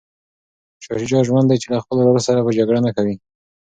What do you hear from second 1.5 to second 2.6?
چي له خپل وراره سره به